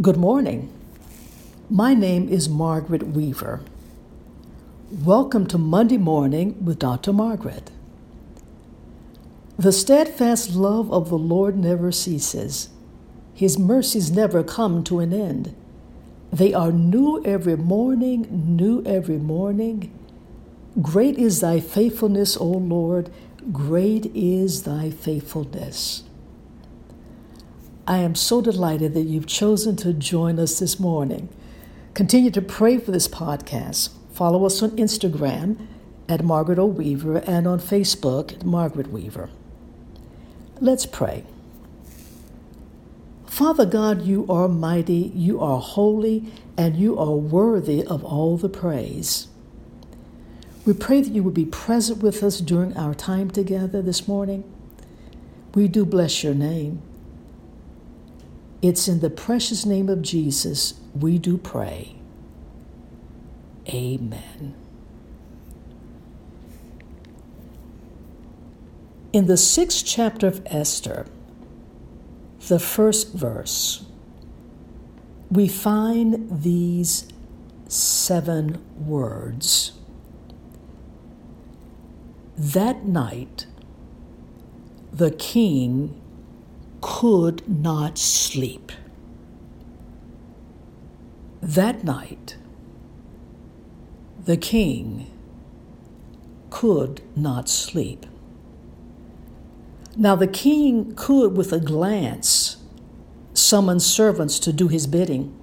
Good 0.00 0.16
morning. 0.16 0.72
My 1.68 1.92
name 1.92 2.28
is 2.28 2.48
Margaret 2.48 3.08
Weaver. 3.08 3.62
Welcome 4.92 5.48
to 5.48 5.58
Monday 5.58 5.98
Morning 5.98 6.64
with 6.64 6.78
Dr. 6.78 7.12
Margaret. 7.12 7.72
The 9.58 9.72
steadfast 9.72 10.54
love 10.54 10.92
of 10.92 11.08
the 11.08 11.18
Lord 11.18 11.56
never 11.56 11.90
ceases, 11.90 12.68
His 13.34 13.58
mercies 13.58 14.12
never 14.12 14.44
come 14.44 14.84
to 14.84 15.00
an 15.00 15.12
end. 15.12 15.56
They 16.32 16.54
are 16.54 16.70
new 16.70 17.20
every 17.24 17.56
morning, 17.56 18.28
new 18.30 18.84
every 18.84 19.18
morning. 19.18 19.92
Great 20.80 21.18
is 21.18 21.40
thy 21.40 21.58
faithfulness, 21.58 22.36
O 22.36 22.46
Lord, 22.46 23.10
great 23.50 24.12
is 24.14 24.62
thy 24.62 24.90
faithfulness. 24.90 26.04
I 27.88 28.00
am 28.00 28.14
so 28.14 28.42
delighted 28.42 28.92
that 28.92 29.04
you've 29.04 29.26
chosen 29.26 29.74
to 29.76 29.94
join 29.94 30.38
us 30.38 30.58
this 30.58 30.78
morning. 30.78 31.30
Continue 31.94 32.30
to 32.32 32.42
pray 32.42 32.76
for 32.76 32.90
this 32.90 33.08
podcast. 33.08 33.88
Follow 34.12 34.44
us 34.44 34.62
on 34.62 34.72
Instagram 34.72 35.66
at 36.06 36.22
Margaret 36.22 36.58
O. 36.58 36.66
Weaver 36.66 37.16
and 37.26 37.46
on 37.46 37.58
Facebook 37.58 38.34
at 38.34 38.44
Margaret 38.44 38.88
Weaver. 38.92 39.30
Let's 40.60 40.84
pray. 40.84 41.24
Father 43.24 43.64
God, 43.64 44.02
you 44.02 44.26
are 44.28 44.48
mighty, 44.48 45.10
you 45.14 45.40
are 45.40 45.58
holy, 45.58 46.30
and 46.58 46.76
you 46.76 46.98
are 46.98 47.14
worthy 47.14 47.82
of 47.82 48.04
all 48.04 48.36
the 48.36 48.50
praise. 48.50 49.28
We 50.66 50.74
pray 50.74 51.00
that 51.00 51.14
you 51.14 51.22
would 51.22 51.32
be 51.32 51.46
present 51.46 52.02
with 52.02 52.22
us 52.22 52.40
during 52.40 52.76
our 52.76 52.94
time 52.94 53.30
together 53.30 53.80
this 53.80 54.06
morning. 54.06 54.44
We 55.54 55.68
do 55.68 55.86
bless 55.86 56.22
your 56.22 56.34
name. 56.34 56.82
It's 58.60 58.88
in 58.88 59.00
the 59.00 59.10
precious 59.10 59.64
name 59.64 59.88
of 59.88 60.02
Jesus 60.02 60.74
we 60.94 61.18
do 61.18 61.38
pray. 61.38 61.94
Amen. 63.68 64.54
In 69.12 69.26
the 69.26 69.36
sixth 69.36 69.84
chapter 69.86 70.26
of 70.26 70.42
Esther, 70.46 71.06
the 72.48 72.58
first 72.58 73.14
verse, 73.14 73.84
we 75.30 75.48
find 75.48 76.42
these 76.42 77.08
seven 77.68 78.64
words. 78.76 79.72
That 82.36 82.84
night, 82.84 83.46
the 84.92 85.10
king 85.10 86.00
could 86.80 87.48
not 87.48 87.98
sleep. 87.98 88.72
That 91.40 91.84
night, 91.84 92.36
the 94.24 94.36
king 94.36 95.10
could 96.50 97.00
not 97.16 97.48
sleep. 97.48 98.06
Now, 99.96 100.14
the 100.14 100.26
king 100.26 100.94
could, 100.94 101.36
with 101.36 101.52
a 101.52 101.60
glance, 101.60 102.56
summon 103.34 103.80
servants 103.80 104.38
to 104.40 104.52
do 104.52 104.68
his 104.68 104.86
bidding. 104.86 105.34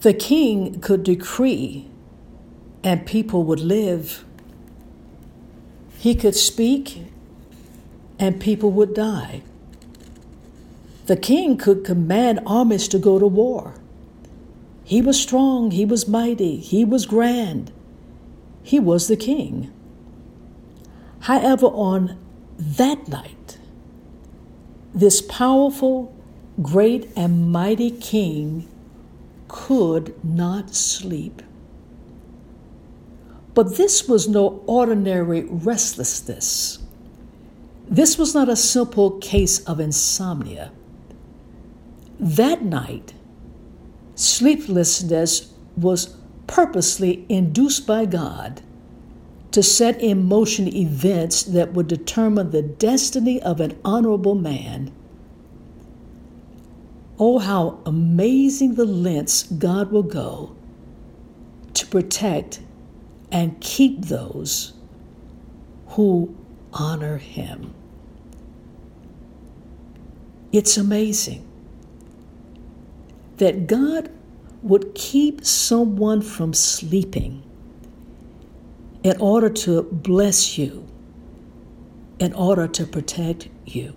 The 0.00 0.14
king 0.14 0.80
could 0.80 1.02
decree, 1.02 1.90
and 2.84 3.06
people 3.06 3.42
would 3.44 3.60
live. 3.60 4.24
He 5.98 6.14
could 6.14 6.36
speak, 6.36 7.09
and 8.20 8.38
people 8.38 8.70
would 8.70 8.94
die. 8.94 9.42
The 11.06 11.16
king 11.16 11.56
could 11.56 11.84
command 11.84 12.40
armies 12.46 12.86
to 12.88 12.98
go 12.98 13.18
to 13.18 13.26
war. 13.26 13.74
He 14.84 15.00
was 15.00 15.20
strong, 15.20 15.70
he 15.70 15.84
was 15.84 16.06
mighty, 16.06 16.58
he 16.58 16.84
was 16.84 17.06
grand. 17.06 17.72
He 18.62 18.78
was 18.78 19.08
the 19.08 19.16
king. 19.16 19.72
However, 21.20 21.66
on 21.66 22.18
that 22.58 23.08
night, 23.08 23.58
this 24.94 25.22
powerful, 25.22 26.14
great, 26.60 27.08
and 27.16 27.50
mighty 27.50 27.90
king 27.90 28.68
could 29.48 30.14
not 30.22 30.74
sleep. 30.74 31.42
But 33.54 33.76
this 33.76 34.06
was 34.06 34.28
no 34.28 34.62
ordinary 34.66 35.44
restlessness. 35.44 36.78
This 37.90 38.16
was 38.16 38.34
not 38.36 38.48
a 38.48 38.54
simple 38.54 39.18
case 39.18 39.58
of 39.64 39.80
insomnia. 39.80 40.70
That 42.20 42.62
night, 42.62 43.14
sleeplessness 44.14 45.52
was 45.76 46.16
purposely 46.46 47.26
induced 47.28 47.88
by 47.88 48.04
God 48.04 48.62
to 49.50 49.60
set 49.60 50.00
in 50.00 50.24
motion 50.28 50.72
events 50.72 51.42
that 51.42 51.72
would 51.72 51.88
determine 51.88 52.52
the 52.52 52.62
destiny 52.62 53.42
of 53.42 53.60
an 53.60 53.76
honorable 53.84 54.36
man. 54.36 54.92
Oh, 57.18 57.40
how 57.40 57.80
amazing 57.84 58.76
the 58.76 58.84
lengths 58.84 59.42
God 59.42 59.90
will 59.90 60.04
go 60.04 60.54
to 61.74 61.86
protect 61.86 62.60
and 63.32 63.60
keep 63.60 64.02
those 64.02 64.74
who 65.88 66.36
honor 66.72 67.18
Him. 67.18 67.74
It's 70.52 70.76
amazing 70.76 71.46
that 73.36 73.66
God 73.66 74.10
would 74.62 74.94
keep 74.94 75.44
someone 75.44 76.20
from 76.20 76.52
sleeping 76.52 77.42
in 79.02 79.16
order 79.20 79.48
to 79.48 79.82
bless 79.82 80.58
you, 80.58 80.86
in 82.18 82.32
order 82.34 82.68
to 82.68 82.84
protect 82.84 83.48
you. 83.64 83.94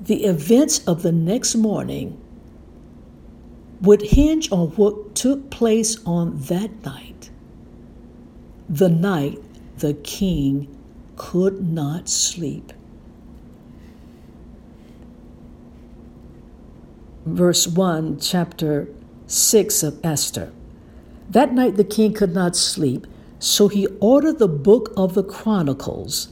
The 0.00 0.24
events 0.24 0.86
of 0.86 1.02
the 1.02 1.12
next 1.12 1.54
morning 1.54 2.20
would 3.80 4.02
hinge 4.02 4.50
on 4.52 4.68
what 4.70 5.14
took 5.14 5.50
place 5.50 6.04
on 6.04 6.38
that 6.42 6.84
night, 6.84 7.30
the 8.68 8.88
night 8.88 9.38
the 9.78 9.94
king 9.94 10.76
could 11.16 11.66
not 11.66 12.08
sleep. 12.08 12.72
Verse 17.26 17.66
1, 17.66 18.20
chapter 18.20 18.88
6 19.26 19.82
of 19.82 20.04
Esther. 20.04 20.52
That 21.28 21.52
night 21.52 21.76
the 21.76 21.84
king 21.84 22.14
could 22.14 22.32
not 22.32 22.54
sleep, 22.54 23.06
so 23.40 23.66
he 23.68 23.88
ordered 24.00 24.38
the 24.38 24.48
book 24.48 24.92
of 24.96 25.14
the 25.14 25.24
Chronicles, 25.24 26.28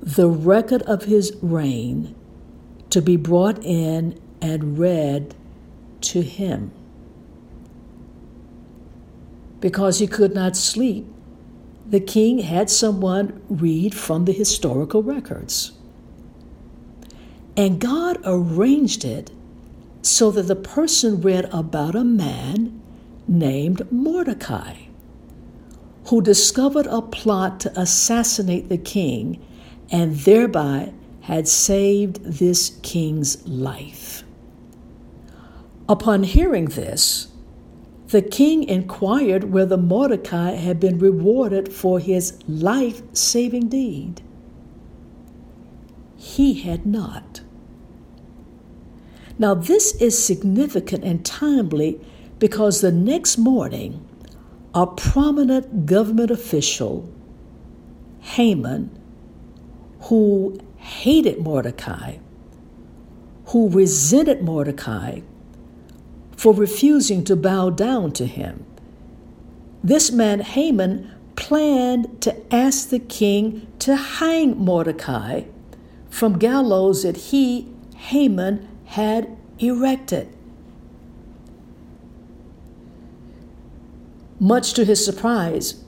the 0.00 0.28
record 0.28 0.82
of 0.82 1.04
his 1.04 1.36
reign, 1.40 2.16
to 2.90 3.00
be 3.00 3.16
brought 3.16 3.64
in 3.64 4.20
and 4.40 4.76
read 4.76 5.36
to 6.00 6.22
him. 6.22 6.72
Because 9.60 10.00
he 10.00 10.08
could 10.08 10.34
not 10.34 10.56
sleep, 10.56 11.06
the 11.86 12.00
king 12.00 12.40
had 12.40 12.68
someone 12.68 13.40
read 13.48 13.94
from 13.94 14.24
the 14.24 14.32
historical 14.32 15.04
records. 15.04 15.72
And 17.56 17.80
God 17.80 18.18
arranged 18.24 19.04
it 19.04 19.30
so 20.02 20.30
that 20.32 20.42
the 20.42 20.56
person 20.56 21.20
read 21.20 21.48
about 21.52 21.94
a 21.94 22.04
man 22.04 22.80
named 23.26 23.90
Mordecai 23.90 24.74
who 26.06 26.20
discovered 26.20 26.86
a 26.88 27.00
plot 27.00 27.60
to 27.60 27.80
assassinate 27.80 28.68
the 28.68 28.78
king 28.78 29.42
and 29.90 30.16
thereby 30.16 30.92
had 31.22 31.46
saved 31.46 32.22
this 32.24 32.78
king's 32.82 33.46
life. 33.46 34.24
Upon 35.88 36.24
hearing 36.24 36.66
this, 36.66 37.28
the 38.08 38.22
king 38.22 38.64
inquired 38.64 39.44
whether 39.44 39.76
Mordecai 39.76 40.52
had 40.52 40.80
been 40.80 40.98
rewarded 40.98 41.72
for 41.72 41.98
his 41.98 42.38
life 42.48 43.02
saving 43.12 43.68
deed. 43.68 44.20
He 46.16 46.60
had 46.60 46.84
not. 46.84 47.40
Now, 49.38 49.54
this 49.54 49.94
is 50.00 50.22
significant 50.22 51.04
and 51.04 51.24
timely 51.24 52.00
because 52.38 52.80
the 52.80 52.92
next 52.92 53.38
morning, 53.38 54.06
a 54.74 54.86
prominent 54.86 55.86
government 55.86 56.30
official, 56.30 57.08
Haman, 58.20 58.90
who 60.02 60.58
hated 60.76 61.40
Mordecai, 61.40 62.16
who 63.46 63.68
resented 63.68 64.42
Mordecai 64.42 65.20
for 66.36 66.52
refusing 66.52 67.24
to 67.24 67.36
bow 67.36 67.70
down 67.70 68.12
to 68.12 68.26
him. 68.26 68.66
This 69.84 70.10
man, 70.10 70.40
Haman, 70.40 71.10
planned 71.36 72.20
to 72.22 72.54
ask 72.54 72.88
the 72.88 72.98
king 72.98 73.66
to 73.80 73.96
hang 73.96 74.56
Mordecai 74.56 75.42
from 76.08 76.38
gallows 76.38 77.02
that 77.02 77.16
he 77.16 77.68
Haman 77.96 78.68
had 78.92 79.34
erected. 79.58 80.28
Much 84.38 84.74
to 84.74 84.84
his 84.84 85.02
surprise, 85.02 85.82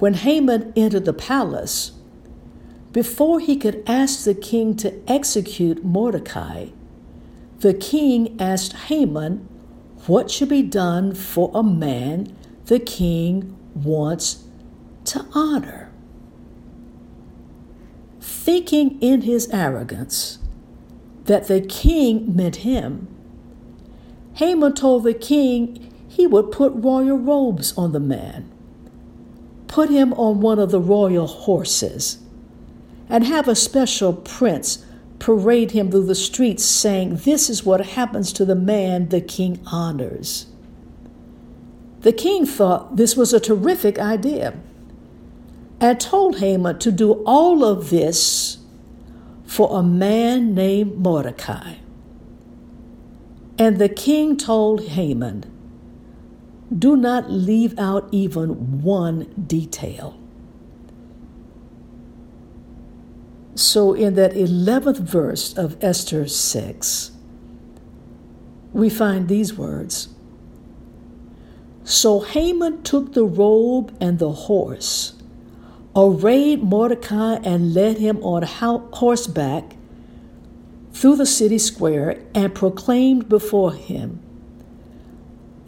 when 0.00 0.14
Haman 0.14 0.72
entered 0.74 1.04
the 1.04 1.12
palace, 1.12 1.92
before 2.90 3.38
he 3.38 3.56
could 3.56 3.84
ask 3.86 4.24
the 4.24 4.34
king 4.34 4.74
to 4.78 4.92
execute 5.08 5.84
Mordecai, 5.84 6.70
the 7.60 7.72
king 7.72 8.36
asked 8.40 8.72
Haman 8.88 9.48
what 10.06 10.28
should 10.28 10.48
be 10.48 10.62
done 10.62 11.14
for 11.14 11.52
a 11.54 11.62
man 11.62 12.36
the 12.66 12.80
king 12.80 13.56
wants 13.76 14.42
to 15.04 15.24
honor. 15.34 15.92
Thinking 18.20 19.00
in 19.00 19.22
his 19.22 19.48
arrogance 19.50 20.40
that 21.24 21.48
the 21.48 21.60
king 21.60 22.34
meant 22.34 22.56
him, 22.56 23.08
Haman 24.34 24.74
told 24.74 25.04
the 25.04 25.14
king 25.14 25.92
he 26.08 26.26
would 26.26 26.50
put 26.52 26.72
royal 26.74 27.18
robes 27.18 27.76
on 27.76 27.92
the 27.92 28.00
man, 28.00 28.50
put 29.68 29.90
him 29.90 30.12
on 30.14 30.40
one 30.40 30.58
of 30.58 30.70
the 30.70 30.80
royal 30.80 31.26
horses, 31.26 32.18
and 33.08 33.24
have 33.24 33.48
a 33.48 33.54
special 33.54 34.12
prince 34.12 34.84
parade 35.18 35.70
him 35.70 35.90
through 35.90 36.06
the 36.06 36.14
streets 36.14 36.64
saying, 36.64 37.16
This 37.16 37.48
is 37.48 37.64
what 37.64 37.86
happens 37.86 38.32
to 38.34 38.44
the 38.44 38.54
man 38.54 39.08
the 39.08 39.20
king 39.20 39.60
honors. 39.66 40.46
The 42.00 42.12
king 42.12 42.44
thought 42.44 42.96
this 42.96 43.16
was 43.16 43.32
a 43.32 43.40
terrific 43.40 43.98
idea 43.98 44.54
and 45.80 46.00
told 46.00 46.38
Haman 46.38 46.78
to 46.80 46.92
do 46.92 47.12
all 47.24 47.64
of 47.64 47.90
this 47.90 48.58
for 49.54 49.78
a 49.78 49.82
man 49.84 50.52
named 50.52 50.96
Mordecai. 50.96 51.74
And 53.56 53.78
the 53.78 53.88
king 53.88 54.36
told 54.36 54.82
Haman, 54.82 55.44
Do 56.76 56.96
not 56.96 57.30
leave 57.30 57.78
out 57.78 58.08
even 58.10 58.82
one 58.82 59.32
detail. 59.46 60.18
So, 63.54 63.94
in 63.94 64.14
that 64.14 64.32
11th 64.32 64.98
verse 64.98 65.56
of 65.56 65.76
Esther 65.80 66.26
6, 66.26 67.12
we 68.72 68.90
find 68.90 69.28
these 69.28 69.54
words 69.54 70.08
So 71.84 72.18
Haman 72.18 72.82
took 72.82 73.12
the 73.12 73.24
robe 73.24 73.96
and 74.00 74.18
the 74.18 74.32
horse, 74.32 75.12
arrayed 75.96 76.62
Mordecai, 76.62 77.36
and 77.44 77.74
led 77.74 77.98
him 77.98 78.22
on 78.22 78.42
horseback 78.42 79.76
through 80.92 81.16
the 81.16 81.26
city 81.26 81.58
square, 81.58 82.22
and 82.34 82.54
proclaimed 82.54 83.28
before 83.28 83.72
him, 83.72 84.20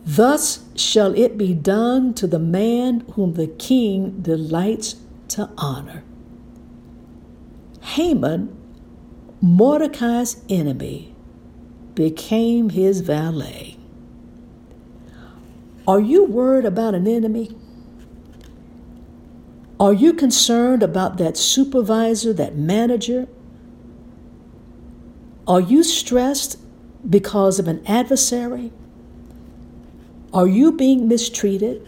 Thus 0.05 0.65
shall 0.77 1.15
it 1.15 1.37
be 1.37 1.53
done 1.53 2.15
to 2.15 2.29
the 2.29 2.39
man 2.39 3.01
whom 3.15 3.35
the 3.35 3.49
king 3.49 4.21
delights 4.23 4.97
to 5.29 5.51
honor. 5.59 6.05
Haman, 7.81 8.57
Mordecai's 9.41 10.41
enemy, 10.49 11.15
became 11.97 12.71
his 12.71 13.01
valet. 13.01 13.77
Are 15.89 16.01
you 16.01 16.25
worried 16.25 16.65
about 16.65 16.95
an 16.95 17.09
enemy? 17.09 17.57
Are 19.79 19.93
you 19.93 20.13
concerned 20.13 20.83
about 20.83 21.19
that 21.19 21.37
supervisor, 21.37 22.33
that 22.33 22.57
manager? 22.57 23.29
Are 25.47 25.61
you 25.61 25.83
stressed 25.83 26.59
because 27.09 27.59
of 27.59 27.69
an 27.69 27.87
adversary? 27.87 28.73
Are 30.33 30.49
you 30.49 30.73
being 30.73 31.07
mistreated? 31.07 31.87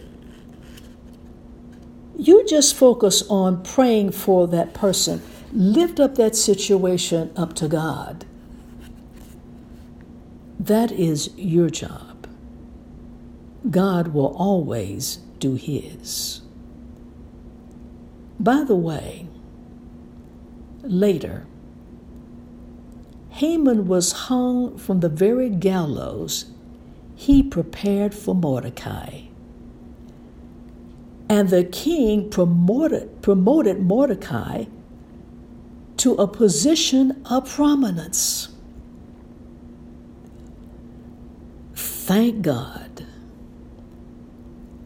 You 2.17 2.45
just 2.45 2.75
focus 2.75 3.23
on 3.29 3.63
praying 3.63 4.11
for 4.11 4.47
that 4.47 4.73
person 4.73 5.21
lift 5.51 5.99
up 5.99 6.15
that 6.15 6.35
situation 6.35 7.31
up 7.35 7.53
to 7.55 7.67
God. 7.67 8.25
That 10.59 10.91
is 10.91 11.31
your 11.35 11.69
job. 11.69 12.27
God 13.69 14.09
will 14.09 14.35
always 14.35 15.17
do 15.39 15.55
His. 15.55 16.41
By 18.39 18.63
the 18.63 18.75
way, 18.75 19.27
later, 20.81 21.45
Haman 23.31 23.87
was 23.87 24.11
hung 24.11 24.77
from 24.77 25.01
the 25.01 25.09
very 25.09 25.49
gallows 25.49 26.45
he 27.15 27.43
prepared 27.43 28.13
for 28.13 28.33
Mordecai. 28.33 29.23
And 31.27 31.49
the 31.49 31.63
king 31.65 32.29
promoted, 32.29 33.21
promoted 33.21 33.81
Mordecai 33.81 34.65
to 35.97 36.13
a 36.15 36.27
position 36.27 37.21
of 37.29 37.47
prominence. 37.49 38.49
Thank 41.75 42.41
God 42.41 43.05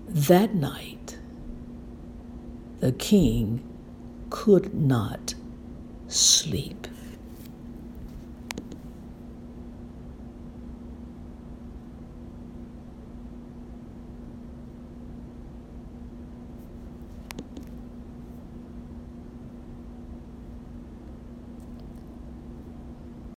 that 0.07 0.55
night 0.55 1.02
the 2.83 2.91
king 2.91 3.63
could 4.30 4.74
not 4.74 5.33
sleep. 6.09 6.85